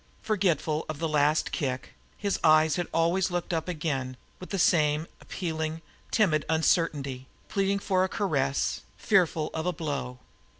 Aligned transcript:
Forgetful 0.23 0.83
of 0.89 0.97
the 0.97 1.07
last 1.07 1.51
kick 1.51 1.93
his 2.17 2.39
eyes 2.43 2.75
had 2.77 2.87
always 2.91 3.29
looked 3.29 3.53
up 3.53 3.69
at 3.69 3.75
life 3.75 3.75
again 3.77 4.17
with 4.39 4.49
the 4.49 4.57
same 4.57 5.05
appealing, 5.21 5.83
timid 6.09 6.43
uncertainty, 6.49 7.27
pleading 7.49 7.77
for 7.77 8.03
a 8.03 8.09
caress, 8.09 8.81
fearful 8.97 9.51
of 9.53 9.67
a 9.67 9.73
blow. 9.73 10.17